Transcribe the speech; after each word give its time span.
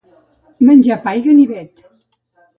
Menjar 0.69 0.97
pa 1.03 1.13
i 1.19 1.23
ganivet. 1.29 1.87